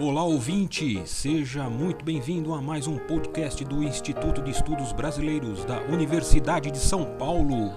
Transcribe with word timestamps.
Olá 0.00 0.24
ouvinte, 0.24 1.06
seja 1.06 1.70
muito 1.70 2.04
bem-vindo 2.04 2.52
a 2.52 2.60
mais 2.60 2.88
um 2.88 2.98
podcast 2.98 3.64
do 3.64 3.80
Instituto 3.80 4.42
de 4.42 4.50
Estudos 4.50 4.92
Brasileiros 4.92 5.64
da 5.64 5.82
Universidade 5.82 6.68
de 6.72 6.78
São 6.78 7.16
Paulo. 7.16 7.72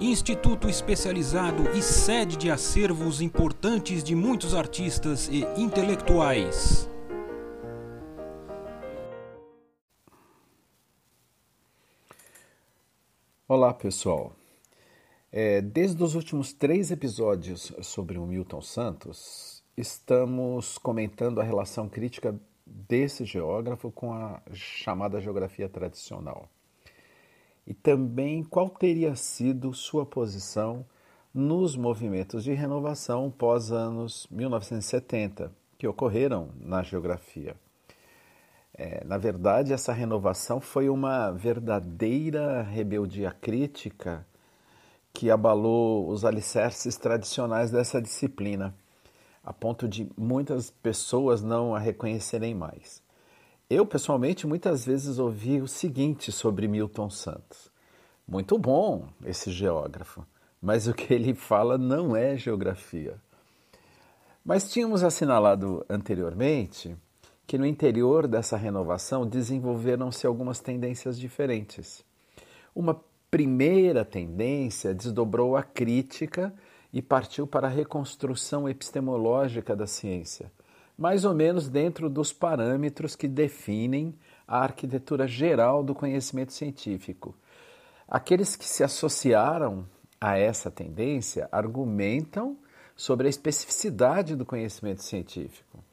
Instituto 0.00 0.68
especializado 0.68 1.68
e 1.76 1.82
sede 1.82 2.36
de 2.36 2.48
acervos 2.48 3.20
importantes 3.20 4.04
de 4.04 4.14
muitos 4.14 4.54
artistas 4.54 5.26
e 5.26 5.40
intelectuais. 5.60 6.88
Olá 13.48 13.74
pessoal, 13.74 14.32
é, 15.32 15.60
desde 15.60 16.00
os 16.04 16.14
últimos 16.14 16.52
três 16.52 16.92
episódios 16.92 17.72
sobre 17.82 18.16
o 18.16 18.24
Milton 18.24 18.62
Santos, 18.62 19.57
estamos 19.80 20.76
comentando 20.76 21.40
a 21.40 21.44
relação 21.44 21.88
crítica 21.88 22.34
desse 22.66 23.24
geógrafo 23.24 23.92
com 23.92 24.12
a 24.12 24.42
chamada 24.52 25.20
geografia 25.20 25.68
tradicional. 25.68 26.48
E 27.64 27.72
também 27.72 28.42
qual 28.42 28.68
teria 28.68 29.14
sido 29.14 29.72
sua 29.72 30.04
posição 30.04 30.84
nos 31.32 31.76
movimentos 31.76 32.42
de 32.42 32.52
renovação 32.54 33.30
pós 33.30 33.70
anos 33.70 34.26
1970, 34.30 35.52
que 35.78 35.86
ocorreram 35.86 36.48
na 36.60 36.82
geografia. 36.82 37.54
É, 38.74 39.04
na 39.04 39.16
verdade, 39.16 39.72
essa 39.72 39.92
renovação 39.92 40.60
foi 40.60 40.88
uma 40.88 41.30
verdadeira 41.30 42.62
rebeldia 42.62 43.30
crítica 43.30 44.26
que 45.12 45.30
abalou 45.30 46.08
os 46.08 46.24
alicerces 46.24 46.96
tradicionais 46.96 47.70
dessa 47.70 48.02
disciplina 48.02 48.74
a 49.48 49.52
ponto 49.54 49.88
de 49.88 50.06
muitas 50.14 50.70
pessoas 50.70 51.42
não 51.42 51.74
a 51.74 51.78
reconhecerem 51.78 52.54
mais. 52.54 53.02
Eu, 53.70 53.86
pessoalmente, 53.86 54.46
muitas 54.46 54.84
vezes 54.84 55.18
ouvi 55.18 55.58
o 55.62 55.66
seguinte 55.66 56.30
sobre 56.30 56.68
Milton 56.68 57.08
Santos: 57.08 57.70
muito 58.26 58.58
bom 58.58 59.08
esse 59.24 59.50
geógrafo, 59.50 60.22
mas 60.60 60.86
o 60.86 60.92
que 60.92 61.14
ele 61.14 61.32
fala 61.32 61.78
não 61.78 62.14
é 62.14 62.36
geografia. 62.36 63.16
Mas 64.44 64.70
tínhamos 64.70 65.02
assinalado 65.02 65.82
anteriormente 65.88 66.94
que 67.46 67.56
no 67.56 67.64
interior 67.64 68.28
dessa 68.28 68.54
renovação 68.54 69.26
desenvolveram-se 69.26 70.26
algumas 70.26 70.60
tendências 70.60 71.18
diferentes. 71.18 72.04
Uma 72.74 73.02
primeira 73.30 74.04
tendência 74.04 74.94
desdobrou 74.94 75.56
a 75.56 75.62
crítica 75.62 76.52
e 76.92 77.02
partiu 77.02 77.46
para 77.46 77.66
a 77.66 77.70
reconstrução 77.70 78.68
epistemológica 78.68 79.76
da 79.76 79.86
ciência, 79.86 80.50
mais 80.96 81.24
ou 81.24 81.34
menos 81.34 81.68
dentro 81.68 82.08
dos 82.08 82.32
parâmetros 82.32 83.14
que 83.14 83.28
definem 83.28 84.14
a 84.46 84.60
arquitetura 84.60 85.26
geral 85.26 85.84
do 85.84 85.94
conhecimento 85.94 86.52
científico. 86.52 87.34
Aqueles 88.08 88.56
que 88.56 88.64
se 88.64 88.82
associaram 88.82 89.86
a 90.20 90.38
essa 90.38 90.70
tendência 90.70 91.48
argumentam 91.52 92.56
sobre 92.96 93.26
a 93.26 93.30
especificidade 93.30 94.34
do 94.34 94.44
conhecimento 94.44 95.02
científico. 95.02 95.84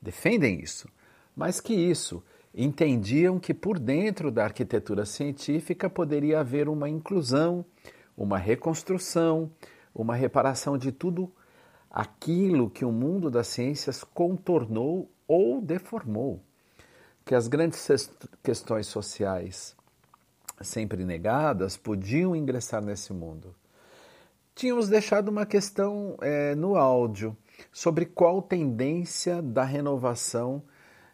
Defendem 0.00 0.60
isso, 0.60 0.88
mas 1.36 1.60
que 1.60 1.74
isso 1.74 2.22
entendiam 2.54 3.38
que 3.38 3.54
por 3.54 3.78
dentro 3.78 4.32
da 4.32 4.44
arquitetura 4.44 5.04
científica 5.04 5.88
poderia 5.88 6.40
haver 6.40 6.68
uma 6.68 6.88
inclusão, 6.88 7.64
uma 8.16 8.38
reconstrução, 8.38 9.50
uma 10.02 10.14
reparação 10.14 10.78
de 10.78 10.92
tudo 10.92 11.32
aquilo 11.90 12.70
que 12.70 12.84
o 12.84 12.92
mundo 12.92 13.30
das 13.30 13.48
ciências 13.48 14.04
contornou 14.04 15.10
ou 15.26 15.60
deformou. 15.60 16.40
Que 17.24 17.34
as 17.34 17.48
grandes 17.48 17.86
questões 18.42 18.86
sociais, 18.86 19.76
sempre 20.60 21.04
negadas, 21.04 21.76
podiam 21.76 22.34
ingressar 22.34 22.82
nesse 22.82 23.12
mundo. 23.12 23.54
Tínhamos 24.54 24.88
deixado 24.88 25.28
uma 25.28 25.44
questão 25.44 26.16
é, 26.20 26.54
no 26.54 26.76
áudio 26.76 27.36
sobre 27.72 28.06
qual 28.06 28.40
tendência 28.40 29.42
da 29.42 29.62
renovação, 29.62 30.62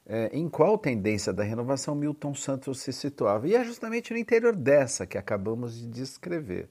é, 0.06 0.30
em 0.32 0.48
qual 0.48 0.78
tendência 0.78 1.32
da 1.32 1.42
renovação 1.42 1.94
Milton 1.94 2.34
Santos 2.34 2.80
se 2.80 2.92
situava. 2.92 3.48
E 3.48 3.54
é 3.54 3.64
justamente 3.64 4.12
no 4.12 4.18
interior 4.18 4.54
dessa 4.54 5.06
que 5.06 5.18
acabamos 5.18 5.78
de 5.78 5.88
descrever 5.88 6.70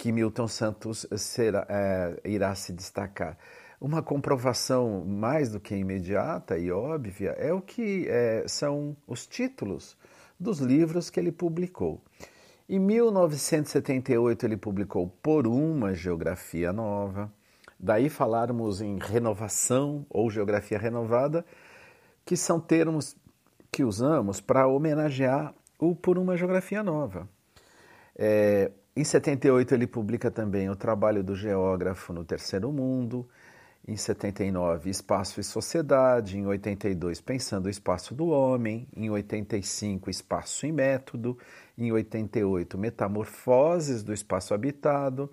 que 0.00 0.10
Milton 0.10 0.48
Santos 0.48 1.06
será, 1.14 1.66
é, 1.68 2.20
irá 2.24 2.54
se 2.54 2.72
destacar. 2.72 3.36
Uma 3.78 4.02
comprovação 4.02 5.04
mais 5.04 5.50
do 5.50 5.60
que 5.60 5.74
imediata 5.74 6.56
e 6.56 6.72
óbvia 6.72 7.32
é 7.32 7.52
o 7.52 7.60
que 7.60 8.08
é, 8.08 8.42
são 8.48 8.96
os 9.06 9.26
títulos 9.26 9.98
dos 10.38 10.58
livros 10.58 11.10
que 11.10 11.20
ele 11.20 11.30
publicou. 11.30 12.00
Em 12.66 12.78
1978 12.78 14.46
ele 14.46 14.56
publicou 14.56 15.06
Por 15.22 15.46
uma 15.46 15.92
Geografia 15.92 16.72
Nova. 16.72 17.30
Daí 17.78 18.08
falarmos 18.08 18.80
em 18.80 18.98
renovação 18.98 20.06
ou 20.08 20.30
geografia 20.30 20.78
renovada, 20.78 21.44
que 22.24 22.38
são 22.38 22.58
termos 22.58 23.14
que 23.70 23.84
usamos 23.84 24.40
para 24.40 24.66
homenagear 24.66 25.54
o 25.78 25.94
Por 25.94 26.16
uma 26.16 26.38
Geografia 26.38 26.82
Nova. 26.82 27.28
É, 28.16 28.70
em 29.00 29.04
78 29.04 29.72
ele 29.72 29.86
publica 29.86 30.30
também 30.30 30.68
o 30.68 30.76
trabalho 30.76 31.24
do 31.24 31.34
geógrafo 31.34 32.12
no 32.12 32.22
Terceiro 32.22 32.70
Mundo, 32.70 33.26
em 33.88 33.96
79 33.96 34.90
Espaço 34.90 35.40
e 35.40 35.42
Sociedade, 35.42 36.36
em 36.36 36.46
82 36.46 37.18
Pensando 37.22 37.64
o 37.64 37.70
Espaço 37.70 38.14
do 38.14 38.26
Homem, 38.26 38.86
em 38.94 39.08
85 39.08 40.10
Espaço 40.10 40.66
e 40.66 40.72
Método, 40.72 41.38
em 41.78 41.90
88 41.90 42.76
Metamorfoses 42.76 44.02
do 44.02 44.12
Espaço 44.12 44.52
Habitado, 44.52 45.30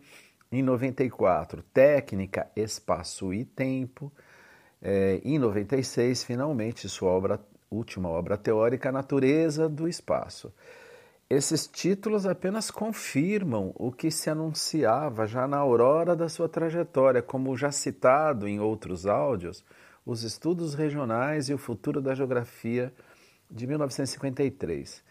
em 0.50 0.64
94 0.64 1.62
Técnica, 1.74 2.48
Espaço 2.56 3.34
e 3.34 3.44
Tempo, 3.44 4.10
é, 4.82 5.20
em 5.26 5.38
96 5.38 6.24
finalmente 6.24 6.88
sua 6.88 7.10
obra, 7.10 7.38
última 7.70 8.08
obra 8.08 8.38
teórica 8.38 8.94
Natureza 8.94 9.68
do 9.68 9.90
Espaço. 9.90 10.54
Esses 11.30 11.68
títulos 11.68 12.26
apenas 12.26 12.72
confirmam 12.72 13.74
o 13.76 13.92
que 13.92 14.10
se 14.10 14.30
anunciava 14.30 15.28
já 15.28 15.46
na 15.46 15.58
aurora 15.58 16.16
da 16.16 16.30
sua 16.30 16.48
trajetória, 16.48 17.22
como 17.22 17.58
já 17.58 17.70
citado 17.70 18.48
em 18.48 18.62
outros 18.62 19.06
áudios, 19.06 19.62
os 20.06 20.24
estudos 20.24 20.74
regionais 20.74 21.50
e 21.50 21.54
o 21.54 21.58
futuro 21.58 22.02
da 22.02 22.16
geografia 22.16 22.94
de 23.52 23.68
1953. 23.68 25.04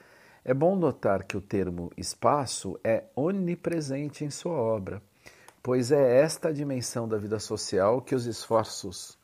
É 0.42 0.54
bom 0.54 0.74
notar 0.74 1.22
que 1.22 1.36
o 1.36 1.40
termo 1.40 1.92
espaço 1.98 2.80
é 2.82 3.04
onipresente 3.14 4.24
em 4.24 4.30
sua 4.30 4.54
obra, 4.54 5.02
pois 5.62 5.92
é 5.92 6.20
esta 6.22 6.50
dimensão 6.50 7.06
da 7.06 7.18
vida 7.18 7.38
social 7.38 8.00
que 8.00 8.14
os 8.14 8.24
esforços 8.24 9.18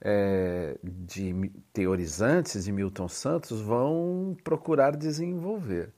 é, 0.00 0.78
de 0.82 1.52
teorizantes 1.70 2.64
de 2.64 2.72
Milton 2.72 3.08
Santos 3.08 3.60
vão 3.60 4.34
procurar 4.42 4.96
desenvolver. 4.96 5.92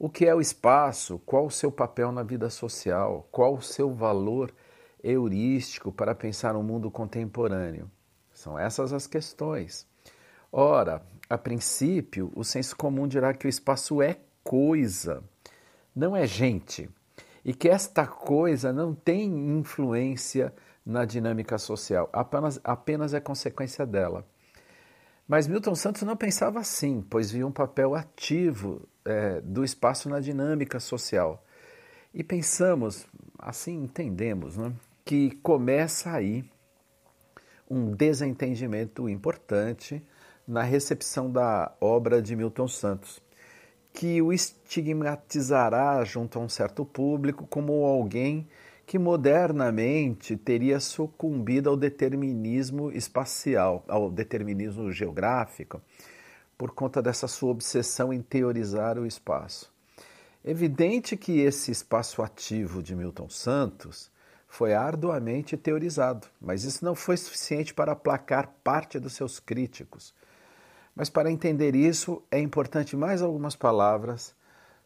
O 0.00 0.08
que 0.08 0.26
é 0.26 0.34
o 0.34 0.40
espaço? 0.40 1.18
Qual 1.26 1.46
o 1.46 1.50
seu 1.50 1.72
papel 1.72 2.12
na 2.12 2.22
vida 2.22 2.48
social? 2.50 3.26
Qual 3.32 3.54
o 3.54 3.62
seu 3.62 3.92
valor 3.92 4.54
heurístico 5.02 5.90
para 5.90 6.14
pensar 6.14 6.54
o 6.54 6.60
um 6.60 6.62
mundo 6.62 6.88
contemporâneo? 6.88 7.90
São 8.32 8.56
essas 8.56 8.92
as 8.92 9.08
questões. 9.08 9.84
Ora, 10.52 11.02
a 11.28 11.36
princípio, 11.36 12.30
o 12.36 12.44
senso 12.44 12.76
comum 12.76 13.08
dirá 13.08 13.34
que 13.34 13.46
o 13.46 13.48
espaço 13.48 14.00
é 14.00 14.20
coisa, 14.44 15.24
não 15.94 16.16
é 16.16 16.28
gente, 16.28 16.88
e 17.44 17.52
que 17.52 17.68
esta 17.68 18.06
coisa 18.06 18.72
não 18.72 18.94
tem 18.94 19.58
influência 19.58 20.54
na 20.86 21.04
dinâmica 21.04 21.58
social, 21.58 22.08
apenas, 22.12 22.60
apenas 22.62 23.14
é 23.14 23.20
consequência 23.20 23.84
dela. 23.84 24.24
Mas 25.26 25.48
Milton 25.48 25.74
Santos 25.74 26.02
não 26.02 26.16
pensava 26.16 26.60
assim, 26.60 27.02
pois 27.02 27.30
via 27.32 27.46
um 27.46 27.52
papel 27.52 27.94
ativo 27.94 28.88
é, 29.08 29.40
do 29.40 29.64
espaço 29.64 30.08
na 30.08 30.20
dinâmica 30.20 30.78
social. 30.78 31.44
E 32.12 32.22
pensamos, 32.22 33.06
assim 33.38 33.82
entendemos, 33.82 34.56
né, 34.56 34.72
que 35.04 35.30
começa 35.42 36.12
aí 36.12 36.44
um 37.70 37.92
desentendimento 37.92 39.08
importante 39.08 40.02
na 40.46 40.62
recepção 40.62 41.30
da 41.30 41.74
obra 41.80 42.22
de 42.22 42.34
Milton 42.34 42.68
Santos, 42.68 43.20
que 43.92 44.22
o 44.22 44.32
estigmatizará 44.32 46.02
junto 46.04 46.38
a 46.38 46.42
um 46.42 46.48
certo 46.48 46.84
público 46.84 47.46
como 47.46 47.84
alguém 47.84 48.48
que 48.86 48.98
modernamente 48.98 50.34
teria 50.34 50.80
sucumbido 50.80 51.68
ao 51.68 51.76
determinismo 51.76 52.90
espacial, 52.90 53.84
ao 53.86 54.10
determinismo 54.10 54.90
geográfico, 54.90 55.82
por 56.58 56.72
conta 56.72 57.00
dessa 57.00 57.28
sua 57.28 57.50
obsessão 57.50 58.12
em 58.12 58.20
teorizar 58.20 58.98
o 58.98 59.06
espaço. 59.06 59.72
Evidente 60.44 61.16
que 61.16 61.38
esse 61.38 61.70
espaço 61.70 62.20
ativo 62.20 62.82
de 62.82 62.96
Milton 62.96 63.30
Santos 63.30 64.10
foi 64.48 64.74
arduamente 64.74 65.56
teorizado, 65.56 66.26
mas 66.40 66.64
isso 66.64 66.84
não 66.84 66.96
foi 66.96 67.16
suficiente 67.16 67.72
para 67.72 67.92
aplacar 67.92 68.52
parte 68.64 68.98
dos 68.98 69.12
seus 69.12 69.38
críticos. 69.38 70.12
Mas 70.96 71.08
para 71.08 71.30
entender 71.30 71.76
isso, 71.76 72.22
é 72.30 72.40
importante 72.40 72.96
mais 72.96 73.22
algumas 73.22 73.54
palavras 73.54 74.34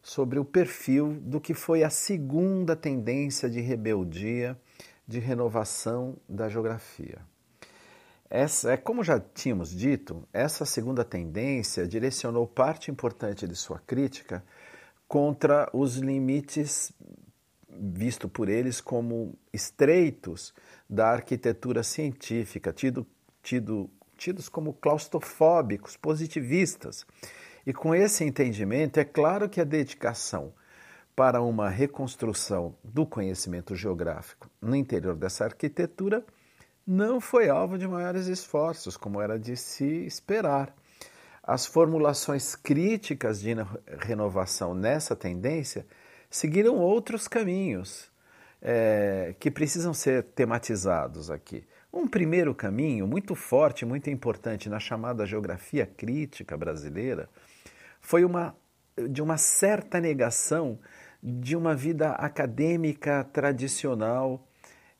sobre 0.01 0.37
o 0.37 0.45
perfil 0.45 1.17
do 1.21 1.41
que 1.41 1.53
foi 1.53 1.83
a 1.83 1.89
segunda 1.89 2.75
tendência 2.75 3.49
de 3.49 3.61
rebeldia, 3.61 4.59
de 5.07 5.17
renovação 5.17 6.17
da 6.27 6.49
geografia. 6.49 7.32
Essa, 8.35 8.71
é 8.71 8.77
como 8.77 9.03
já 9.03 9.19
tínhamos 9.19 9.69
dito, 9.69 10.27
essa 10.33 10.65
segunda 10.65 11.05
tendência 11.05 11.87
direcionou 11.87 12.47
parte 12.47 12.89
importante 12.89 13.47
de 13.47 13.55
sua 13.55 13.77
crítica 13.77 14.43
contra 15.07 15.69
os 15.71 15.97
limites 15.97 16.91
visto 17.69 18.27
por 18.27 18.49
eles 18.49 18.81
como 18.81 19.37
estreitos 19.53 20.51
da 20.89 21.11
arquitetura 21.11 21.83
científica, 21.83 22.73
tido, 22.73 23.05
tido, 23.43 23.87
tidos 24.17 24.49
como 24.49 24.73
claustrofóbicos, 24.73 25.95
positivistas. 25.95 27.05
E 27.67 27.71
com 27.71 27.93
esse 27.93 28.23
entendimento, 28.23 28.99
é 28.99 29.05
claro 29.05 29.47
que 29.47 29.61
a 29.61 29.63
dedicação 29.63 30.51
para 31.15 31.39
uma 31.39 31.69
reconstrução 31.69 32.75
do 32.83 33.05
conhecimento 33.05 33.75
geográfico 33.75 34.49
no 34.59 34.75
interior 34.75 35.15
dessa 35.15 35.43
arquitetura 35.43 36.25
não 36.85 37.21
foi 37.21 37.49
alvo 37.49 37.77
de 37.77 37.87
maiores 37.87 38.27
esforços, 38.27 38.97
como 38.97 39.21
era 39.21 39.39
de 39.39 39.55
se 39.55 40.05
esperar. 40.05 40.73
As 41.41 41.65
formulações 41.65 42.55
críticas 42.55 43.41
de 43.41 43.53
renovação 43.99 44.73
nessa 44.73 45.15
tendência 45.15 45.85
seguiram 46.29 46.77
outros 46.77 47.27
caminhos 47.27 48.11
é, 48.61 49.35
que 49.39 49.51
precisam 49.51 49.93
ser 49.93 50.23
tematizados 50.23 51.29
aqui. 51.29 51.65
Um 51.91 52.07
primeiro 52.07 52.55
caminho 52.55 53.05
muito 53.05 53.35
forte, 53.35 53.85
muito 53.85 54.09
importante 54.09 54.69
na 54.69 54.79
chamada 54.79 55.25
geografia 55.25 55.85
crítica 55.85 56.57
brasileira 56.57 57.29
foi 58.01 58.25
uma 58.25 58.55
de 59.09 59.21
uma 59.21 59.37
certa 59.37 59.99
negação 59.99 60.79
de 61.21 61.55
uma 61.55 61.73
vida 61.73 62.11
acadêmica 62.11 63.23
tradicional 63.23 64.45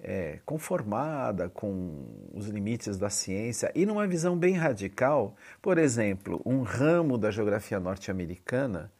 é, 0.03 0.39
conformada 0.45 1.49
com 1.49 2.29
os 2.33 2.47
limites 2.47 2.97
da 2.97 3.09
ciência 3.09 3.71
e 3.73 3.85
numa 3.85 4.05
visão 4.05 4.37
bem 4.37 4.53
radical, 4.53 5.35
por 5.61 5.77
exemplo, 5.77 6.41
um 6.45 6.61
ramo 6.61 7.17
da 7.17 7.31
geografia 7.31 7.79
norte-americana 7.79 8.91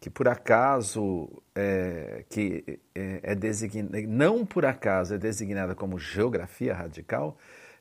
que 0.00 0.10
por 0.10 0.28
acaso 0.28 1.42
é, 1.54 2.24
que 2.28 2.80
é, 2.94 3.20
é 3.22 3.34
designada, 3.34 4.00
não 4.06 4.44
por 4.44 4.66
acaso 4.66 5.14
é 5.14 5.18
designada 5.18 5.74
como 5.74 5.98
geografia 5.98 6.74
radical, 6.74 7.38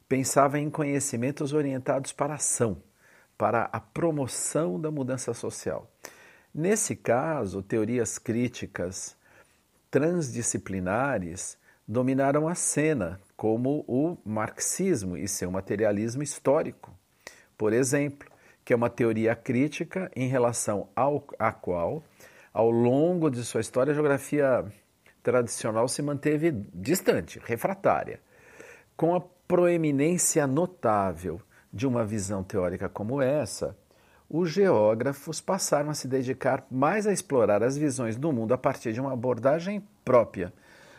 pensava 0.07 0.59
em 0.59 0.69
conhecimentos 0.69 1.51
orientados 1.51 2.13
para 2.13 2.33
a 2.33 2.37
ação, 2.37 2.81
para 3.37 3.69
a 3.71 3.79
promoção 3.79 4.79
da 4.79 4.89
mudança 4.89 5.33
social. 5.33 5.91
Nesse 6.53 6.95
caso, 6.95 7.61
teorias 7.61 8.17
críticas 8.17 9.17
transdisciplinares 9.91 11.57
dominaram 11.87 12.47
a 12.47 12.55
cena, 12.55 13.19
como 13.37 13.85
o 13.87 14.17
marxismo 14.25 15.15
e 15.15 15.27
seu 15.27 15.51
materialismo 15.51 16.23
histórico, 16.23 16.97
por 17.57 17.73
exemplo, 17.73 18.29
que 18.63 18.73
é 18.73 18.75
uma 18.75 18.89
teoria 18.89 19.35
crítica 19.35 20.11
em 20.15 20.27
relação 20.27 20.89
ao, 20.95 21.23
à 21.37 21.51
qual, 21.51 22.03
ao 22.51 22.71
longo 22.71 23.29
de 23.29 23.43
sua 23.43 23.61
história, 23.61 23.91
a 23.91 23.93
geografia 23.93 24.65
tradicional 25.21 25.87
se 25.87 26.01
manteve 26.01 26.51
distante, 26.73 27.39
refratária. 27.43 28.19
Com 28.97 29.15
a 29.15 29.21
proeminência 29.47 30.47
notável 30.47 31.39
de 31.71 31.85
uma 31.85 32.03
visão 32.03 32.43
teórica 32.43 32.89
como 32.89 33.21
essa, 33.21 33.77
os 34.27 34.49
geógrafos 34.49 35.39
passaram 35.39 35.91
a 35.91 35.93
se 35.93 36.07
dedicar 36.07 36.65
mais 36.71 37.05
a 37.05 37.13
explorar 37.13 37.61
as 37.61 37.77
visões 37.77 38.15
do 38.15 38.31
mundo 38.31 38.53
a 38.53 38.57
partir 38.57 38.91
de 38.91 38.99
uma 38.99 39.13
abordagem 39.13 39.87
própria 40.03 40.51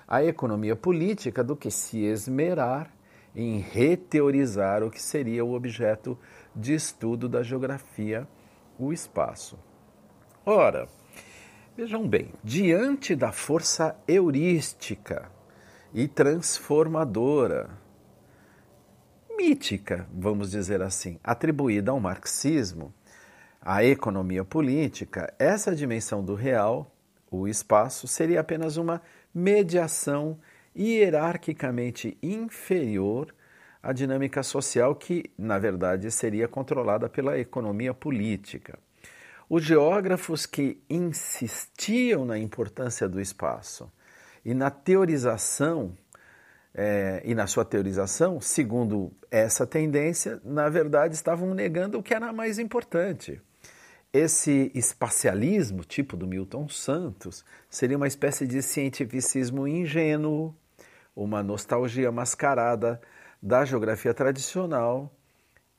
a 0.07 0.23
economia 0.23 0.77
política 0.77 1.43
do 1.43 1.57
que 1.57 1.71
se 1.71 2.05
esmerar 2.05 2.91
em 3.35 3.59
reteorizar 3.59 4.83
o 4.83 4.91
que 4.91 5.03
seria 5.03 5.45
o 5.45 5.55
objeto 5.55 6.19
de 6.55 6.75
estudo 6.75 7.29
da 7.29 7.43
geografia, 7.43 8.27
o 8.79 8.93
espaço. 8.93 9.59
Ora, 10.45 10.89
vejam 11.77 12.09
bem, 12.09 12.33
diante 12.43 13.15
da 13.15 13.33
força 13.33 13.97
heurística 14.09 15.31
e 15.93 16.09
transformadora, 16.09 17.69
mítica, 19.37 20.09
vamos 20.11 20.51
dizer 20.51 20.81
assim, 20.81 21.19
atribuída 21.23 21.91
ao 21.91 22.01
marxismo, 22.01 22.95
à 23.61 23.85
economia 23.85 24.45
política, 24.45 25.35
essa 25.39 25.75
dimensão 25.75 26.25
do 26.25 26.35
real, 26.35 26.91
o 27.31 27.47
espaço, 27.47 28.07
seria 28.07 28.41
apenas 28.41 28.77
uma 28.77 29.03
mediação 29.37 30.39
hierarquicamente 30.75 32.17
inferior 32.23 33.35
à 33.83 33.93
dinâmica 33.93 34.43
social 34.43 34.95
que, 34.95 35.31
na 35.37 35.59
verdade, 35.59 36.11
seria 36.11 36.49
controlada 36.49 37.07
pela 37.07 37.39
economia 37.39 37.93
política. 37.93 38.79
Os 39.47 39.63
geógrafos 39.63 40.47
que 40.47 40.83
insistiam 40.89 42.25
na 42.25 42.39
importância 42.39 43.07
do 43.07 43.21
espaço 43.21 43.93
e 44.43 44.55
na 44.55 44.71
teorização, 44.71 45.95
é, 46.75 47.21
e 47.23 47.35
na 47.35 47.47
sua 47.47 47.65
teorização, 47.65 48.41
segundo 48.41 49.13
essa 49.31 49.67
tendência, 49.67 50.41
na 50.43 50.71
verdade 50.71 51.15
estavam 51.15 51.53
negando 51.53 51.99
o 51.99 52.03
que 52.03 52.15
era 52.15 52.33
mais 52.33 52.59
importante, 52.59 53.39
esse 54.13 54.71
espacialismo, 54.75 55.85
tipo 55.85 56.17
do 56.17 56.27
Milton 56.27 56.69
Santos, 56.69 57.45
seria 57.69 57.97
uma 57.97 58.07
espécie 58.07 58.47
de 58.47 58.63
cientificismo 58.63 59.67
ingênuo, 59.69 60.55
uma 61.15 61.43
nostalgia 61.43 62.11
mascarada 62.11 63.01
da 63.43 63.65
geografia 63.65 64.15
tradicional 64.15 65.13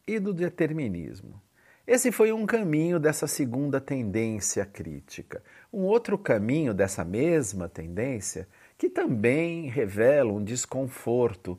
e 0.05 0.19
do 0.19 0.33
determinismo. 0.33 1.41
Esse 1.87 2.11
foi 2.11 2.33
um 2.33 2.45
caminho 2.45 2.99
dessa 2.99 3.27
segunda 3.27 3.79
tendência 3.79 4.65
crítica. 4.65 5.41
Um 5.71 5.83
outro 5.83 6.17
caminho 6.17 6.73
dessa 6.73 7.05
mesma 7.05 7.69
tendência, 7.69 8.47
que 8.77 8.89
também 8.89 9.69
revela 9.69 10.33
um 10.33 10.43
desconforto 10.43 11.57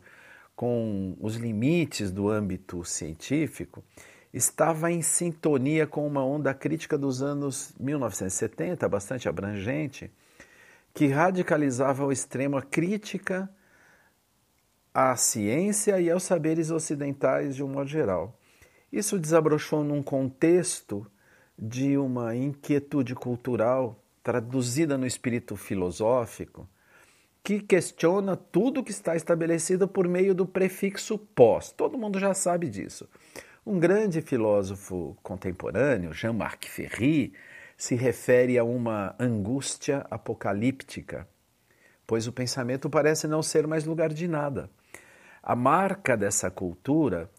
com 0.55 1.17
os 1.21 1.37
limites 1.37 2.11
do 2.11 2.29
âmbito 2.29 2.85
científico, 2.85 3.83
estava 4.33 4.91
em 4.91 5.03
sintonia 5.03 5.87
com 5.87 6.07
uma 6.07 6.25
onda 6.25 6.53
crítica 6.53 6.99
dos 6.99 7.23
anos 7.23 7.73
1970, 7.79 8.89
bastante 8.89 9.29
abrangente, 9.29 10.11
que 10.93 11.07
radicalizava 11.07 12.03
ao 12.03 12.13
extremo 12.13 12.57
a 12.57 12.63
crítica 12.63 13.49
à 14.93 15.15
ciência 15.17 16.01
e 16.01 16.11
aos 16.11 16.25
saberes 16.25 16.71
ocidentais 16.71 17.55
de 17.55 17.63
um 17.63 17.69
modo 17.69 17.89
geral. 17.89 18.39
Isso 18.93 19.19
desabrochou 19.19 19.85
num 19.85 20.03
contexto 20.03 21.07
de 21.59 21.97
uma 21.97 22.35
inquietude 22.35 23.15
cultural 23.15 24.03
traduzida 24.23 24.99
no 24.99 25.07
espírito 25.07 25.57
filosófico, 25.57 26.69
que 27.43 27.61
questiona 27.61 28.37
tudo 28.37 28.83
que 28.85 28.91
está 28.91 29.17
estabelecido 29.17 29.89
por 29.89 30.07
meio 30.07 30.35
do 30.35 30.45
prefixo 30.45 31.17
pós. 31.17 31.73
Todo 31.73 31.99
mundo 31.99 32.19
já 32.19 32.35
sabe 32.35 32.69
disso. 32.69 33.09
Um 33.71 33.79
grande 33.79 34.23
filósofo 34.23 35.15
contemporâneo, 35.23 36.11
Jean-Marc 36.11 36.65
Ferry, 36.65 37.35
se 37.77 37.95
refere 37.95 38.57
a 38.57 38.65
uma 38.65 39.15
angústia 39.21 40.07
apocalíptica, 40.11 41.29
pois 42.07 42.27
o 42.27 42.33
pensamento 42.33 42.89
parece 42.89 43.29
não 43.29 43.43
ser 43.43 43.67
mais 43.67 43.85
lugar 43.85 44.09
de 44.09 44.27
nada. 44.27 44.71
A 45.43 45.55
marca 45.55 46.17
dessa 46.17 46.51
cultura 46.51 47.31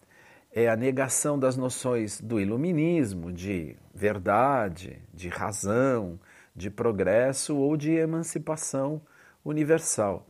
é 0.52 0.68
a 0.68 0.76
negação 0.76 1.36
das 1.36 1.56
noções 1.56 2.20
do 2.20 2.38
iluminismo, 2.38 3.32
de 3.32 3.76
verdade, 3.92 5.02
de 5.12 5.28
razão, 5.28 6.16
de 6.54 6.70
progresso 6.70 7.56
ou 7.56 7.76
de 7.76 7.90
emancipação 7.90 9.02
universal. 9.44 10.24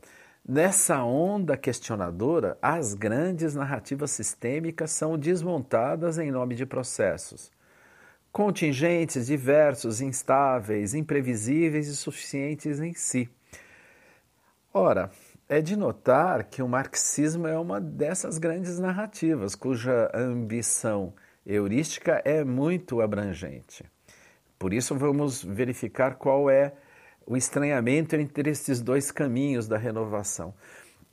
Nessa 0.53 1.01
onda 1.01 1.55
questionadora, 1.55 2.57
as 2.61 2.93
grandes 2.93 3.55
narrativas 3.55 4.11
sistêmicas 4.11 4.91
são 4.91 5.17
desmontadas 5.17 6.17
em 6.17 6.29
nome 6.29 6.55
de 6.55 6.65
processos 6.65 7.49
contingentes, 8.33 9.27
diversos, 9.27 10.01
instáveis, 10.01 10.93
imprevisíveis 10.93 11.87
e 11.87 11.95
suficientes 11.95 12.81
em 12.81 12.93
si. 12.93 13.29
Ora, 14.73 15.09
é 15.47 15.61
de 15.61 15.77
notar 15.77 16.43
que 16.43 16.61
o 16.61 16.67
marxismo 16.67 17.47
é 17.47 17.57
uma 17.57 17.79
dessas 17.79 18.37
grandes 18.37 18.77
narrativas, 18.77 19.55
cuja 19.55 20.11
ambição 20.13 21.13
heurística 21.45 22.21
é 22.25 22.43
muito 22.43 22.99
abrangente. 22.99 23.85
Por 24.59 24.73
isso, 24.73 24.97
vamos 24.97 25.41
verificar 25.41 26.15
qual 26.15 26.49
é 26.49 26.73
o 27.25 27.37
estranhamento 27.37 28.15
entre 28.15 28.49
esses 28.49 28.81
dois 28.81 29.11
caminhos 29.11 29.67
da 29.67 29.77
renovação. 29.77 30.53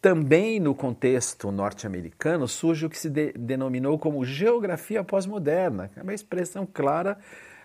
Também 0.01 0.61
no 0.61 0.75
contexto 0.75 1.51
norte-americano 1.51 2.47
surge 2.47 2.87
o 2.87 2.91
que 2.91 2.99
se 2.99 3.11
de 3.11 3.33
denominou 3.33 3.99
como 3.99 4.25
geografia 4.25 5.03
pós-moderna, 5.03 5.91
é 5.97 6.03
uma 6.03 6.15
expressão 6.15 6.67
clara 6.67 7.19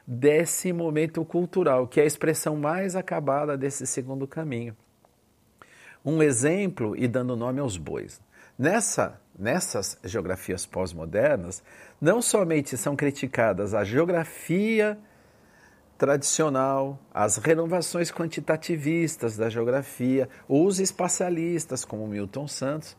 desse 0.05 0.73
momento 0.73 1.23
cultural, 1.23 1.87
que 1.87 1.99
é 1.99 2.03
a 2.03 2.07
expressão 2.07 2.57
mais 2.57 2.95
acabada 2.95 3.57
desse 3.57 3.85
segundo 3.85 4.27
caminho. 4.27 4.75
Um 6.03 6.21
exemplo, 6.21 6.95
e 6.97 7.07
dando 7.07 7.35
nome 7.35 7.59
aos 7.59 7.77
bois. 7.77 8.19
Nessa, 8.57 9.19
nessas 9.37 9.97
geografias 10.03 10.65
pós-modernas, 10.65 11.63
não 12.01 12.21
somente 12.21 12.75
são 12.75 12.95
criticadas 12.95 13.73
a 13.73 13.83
geografia 13.83 14.97
tradicional, 16.03 16.99
as 17.13 17.37
renovações 17.37 18.11
quantitativistas 18.11 19.37
da 19.37 19.49
geografia, 19.49 20.27
os 20.49 20.81
espacialistas, 20.81 21.85
como 21.85 22.05
Milton 22.05 22.45
Santos, 22.45 22.97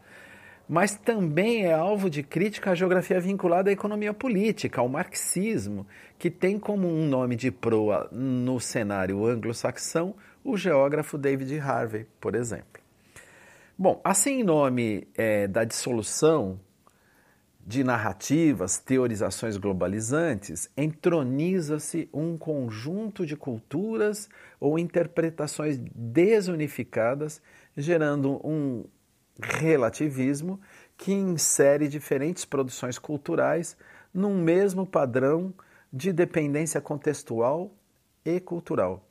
mas 0.66 0.94
também 0.94 1.66
é 1.66 1.74
alvo 1.74 2.08
de 2.08 2.22
crítica 2.22 2.70
a 2.70 2.74
geografia 2.74 3.20
vinculada 3.20 3.68
à 3.68 3.74
economia 3.74 4.14
política, 4.14 4.80
ao 4.80 4.88
marxismo, 4.88 5.86
que 6.18 6.30
tem 6.30 6.58
como 6.58 6.88
um 6.88 7.06
nome 7.06 7.36
de 7.36 7.50
proa 7.50 8.08
no 8.10 8.58
cenário 8.58 9.26
anglo-saxão 9.26 10.14
o 10.42 10.56
geógrafo 10.56 11.18
David 11.18 11.58
Harvey, 11.58 12.06
por 12.18 12.34
exemplo. 12.34 12.82
Bom, 13.76 14.00
assim 14.02 14.40
em 14.40 14.42
nome 14.42 15.06
é, 15.14 15.46
da 15.46 15.64
dissolução 15.64 16.58
de 17.66 17.82
narrativas, 17.82 18.78
teorizações 18.78 19.56
globalizantes, 19.56 20.68
entroniza-se 20.76 22.08
um 22.12 22.36
conjunto 22.36 23.24
de 23.24 23.36
culturas 23.36 24.28
ou 24.60 24.78
interpretações 24.78 25.78
desunificadas, 25.94 27.40
gerando 27.74 28.40
um 28.46 28.84
relativismo 29.40 30.60
que 30.96 31.12
insere 31.12 31.88
diferentes 31.88 32.44
produções 32.44 32.98
culturais 32.98 33.76
num 34.12 34.36
mesmo 34.36 34.86
padrão 34.86 35.52
de 35.92 36.12
dependência 36.12 36.80
contextual 36.80 37.72
e 38.24 38.38
cultural. 38.40 39.08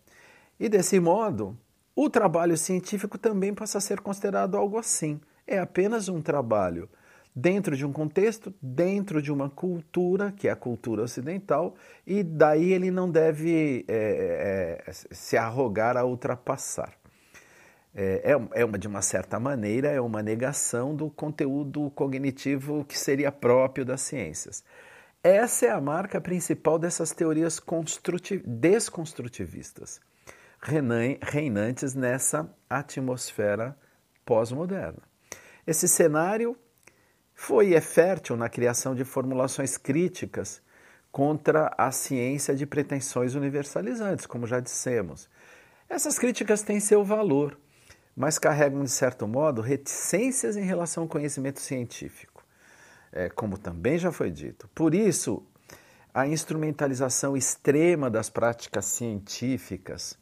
E 0.60 0.70
desse 0.70 1.00
modo, 1.00 1.58
o 1.96 2.10
trabalho 2.10 2.56
científico 2.56 3.18
também 3.18 3.54
passa 3.54 3.80
a 3.80 3.82
ser 3.82 4.00
considerado 4.00 4.56
algo 4.56 4.78
assim. 4.78 5.20
É 5.46 5.60
apenas 5.60 6.08
um 6.08 6.22
trabalho 6.22 6.88
dentro 7.36 7.76
de 7.76 7.86
um 7.86 7.92
contexto, 7.92 8.54
dentro 8.62 9.22
de 9.22 9.32
uma 9.32 9.50
cultura, 9.50 10.32
que 10.32 10.48
é 10.48 10.52
a 10.52 10.56
cultura 10.56 11.04
ocidental, 11.04 11.76
e 12.06 12.24
daí 12.24 12.72
ele 12.74 12.92
não 12.92 13.10
deve 13.10 13.86
é, 13.88 14.84
é, 14.88 14.92
se 14.92 15.36
arrogar 15.36 15.98
a 15.98 16.06
ultrapassar. 16.06 16.94
É, 17.96 18.32
é, 18.32 18.62
é 18.62 18.66
uma, 18.66 18.78
de 18.78 18.88
uma 18.88 19.02
certa 19.02 19.40
maneira, 19.40 19.88
é 19.90 20.02
uma 20.02 20.22
negação 20.22 20.96
do 20.96 21.10
conteúdo 21.10 21.92
cognitivo 21.92 22.86
que 22.86 22.98
seria 22.98 23.32
próprio 23.32 23.86
das 23.86 24.02
ciências. 24.02 24.64
Essa 25.24 25.68
é 25.68 25.70
a 25.70 25.80
marca 25.80 26.20
principal 26.20 26.78
dessas 26.78 27.12
teorias 27.12 27.62
desconstrutivistas, 28.46 30.02
reinantes 30.60 31.96
nessa 31.96 32.50
atmosfera 32.70 33.78
pós-moderna. 34.26 35.00
Esse 35.66 35.88
cenário 35.88 36.58
foi 37.36 37.70
e 37.70 37.76
é 37.76 37.82
fértil 37.82 38.38
na 38.38 38.50
criação 38.50 38.94
de 38.96 39.04
formulações 39.04 39.78
críticas 39.78 40.62
contra 41.12 41.74
a 41.78 41.92
ciência 41.92 42.56
de 42.56 42.66
pretensões 42.66 43.36
universalizantes, 43.36 44.26
como 44.26 44.48
já 44.48 44.60
dissemos. 44.60 45.30
Essas 45.88 46.18
críticas 46.18 46.62
têm 46.62 46.80
seu 46.80 47.04
valor, 47.04 47.58
mas 48.16 48.40
carregam, 48.40 48.84
de 48.84 48.90
certo 48.90 49.28
modo, 49.28 49.62
reticências 49.62 50.58
em 50.58 50.64
relação 50.64 51.04
ao 51.04 51.10
conhecimento 51.10 51.60
científico, 51.60 52.44
é, 53.12 53.30
como 53.30 53.58
também 53.58 53.98
já 53.98 54.12
foi 54.12 54.32
dito. 54.32 54.68
Por 54.74 54.96
isso, 54.96 55.46
a 56.14 56.28
instrumentalização 56.28 57.36
extrema 57.36 58.10
das 58.10 58.30
práticas 58.30 58.86
científicas 58.86 60.18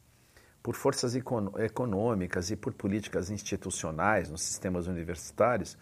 por 0.62 0.74
forças 0.74 1.14
econômicas 1.14 2.50
e 2.50 2.56
por 2.56 2.72
políticas 2.72 3.30
institucionais 3.30 4.30
nos 4.30 4.42
sistemas 4.42 4.86
universitários 4.86 5.76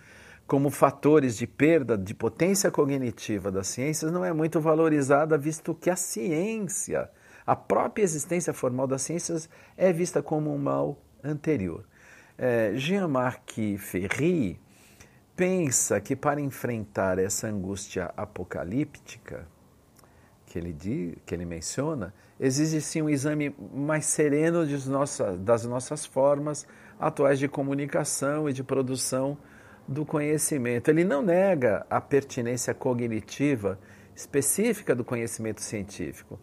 como 0.50 0.68
fatores 0.68 1.36
de 1.36 1.46
perda 1.46 1.96
de 1.96 2.12
potência 2.12 2.72
cognitiva 2.72 3.52
das 3.52 3.68
ciências 3.68 4.10
não 4.10 4.24
é 4.24 4.32
muito 4.32 4.60
valorizada, 4.60 5.38
visto 5.38 5.72
que 5.72 5.88
a 5.88 5.94
ciência, 5.94 7.08
a 7.46 7.54
própria 7.54 8.02
existência 8.02 8.52
formal 8.52 8.88
das 8.88 9.02
ciências, 9.02 9.48
é 9.76 9.92
vista 9.92 10.20
como 10.20 10.52
um 10.52 10.58
mal 10.58 11.00
anterior. 11.22 11.84
É, 12.36 12.72
Jean-Marc 12.74 13.78
Ferry 13.78 14.60
pensa 15.36 16.00
que 16.00 16.16
para 16.16 16.40
enfrentar 16.40 17.20
essa 17.20 17.46
angústia 17.46 18.12
apocalíptica 18.16 19.46
que 20.46 20.58
ele, 20.58 20.72
diz, 20.72 21.14
que 21.24 21.32
ele 21.32 21.44
menciona, 21.44 22.12
exige 22.40 22.80
sim 22.80 23.02
um 23.02 23.08
exame 23.08 23.54
mais 23.72 24.04
sereno 24.06 24.66
nossa, 24.88 25.36
das 25.36 25.64
nossas 25.64 26.04
formas 26.04 26.66
atuais 26.98 27.38
de 27.38 27.46
comunicação 27.46 28.48
e 28.48 28.52
de 28.52 28.64
produção 28.64 29.38
do 29.90 30.06
conhecimento. 30.06 30.88
Ele 30.88 31.02
não 31.02 31.20
nega 31.20 31.84
a 31.90 32.00
pertinência 32.00 32.72
cognitiva 32.72 33.76
específica 34.14 34.94
do 34.94 35.04
conhecimento 35.04 35.60
científico. 35.60 36.38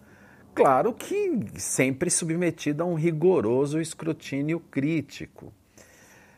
Claro 0.53 0.93
que 0.93 1.47
sempre 1.55 2.09
submetido 2.09 2.83
a 2.83 2.85
um 2.85 2.95
rigoroso 2.95 3.79
escrutínio 3.79 4.59
crítico. 4.59 5.53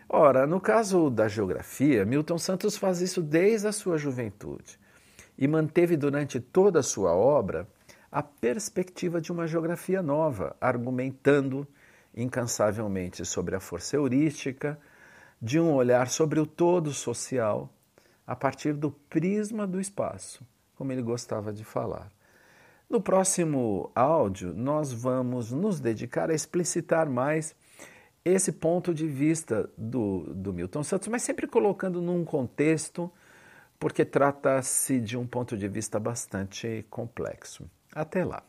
Ora, 0.08 0.46
no 0.46 0.62
caso 0.62 1.10
da 1.10 1.28
geografia, 1.28 2.06
Milton 2.06 2.38
Santos 2.38 2.78
faz 2.78 3.02
isso 3.02 3.24
desde 3.24 3.68
a 3.68 3.72
sua 3.72 3.98
juventude 3.98 4.80
e 5.36 5.48
manteve 5.48 5.98
durante 5.98 6.40
toda 6.40 6.80
a 6.80 6.84
sua 6.84 7.14
obra 7.14 7.68
a 8.12 8.22
perspectiva 8.22 9.20
de 9.20 9.32
uma 9.32 9.48
geografia 9.48 10.04
nova, 10.04 10.56
argumentando 10.62 11.68
incansavelmente 12.16 13.26
sobre 13.26 13.56
a 13.56 13.60
força 13.60 13.96
heurística, 13.96 14.80
de 15.42 15.60
um 15.60 15.74
olhar 15.74 16.10
sobre 16.10 16.40
o 16.40 16.46
todo 16.46 16.94
social 16.94 17.70
a 18.26 18.36
partir 18.36 18.74
do 18.74 18.92
prisma 18.92 19.66
do 19.66 19.80
espaço, 19.80 20.46
como 20.76 20.92
ele 20.92 21.02
gostava 21.02 21.52
de 21.52 21.64
falar. 21.64 22.12
No 22.90 23.00
próximo 23.00 23.92
áudio, 23.96 24.54
nós 24.54 24.92
vamos 24.92 25.52
nos 25.52 25.80
dedicar 25.80 26.30
a 26.30 26.34
explicitar 26.34 27.10
mais 27.10 27.56
esse 28.26 28.52
ponto 28.52 28.94
de 28.94 29.08
vista 29.08 29.70
do, 29.78 30.34
do 30.34 30.52
Milton 30.52 30.84
Santos, 30.84 31.08
mas 31.08 31.22
sempre 31.22 31.48
colocando 31.48 32.02
num 32.02 32.26
contexto, 32.26 33.12
porque 33.80 34.04
trata-se 34.04 35.00
de 35.00 35.18
um 35.18 35.26
ponto 35.26 35.56
de 35.56 35.68
vista 35.68 36.00
bastante 36.00 36.86
complexo. 36.90 37.70
Até 37.94 38.26
lá! 38.26 38.49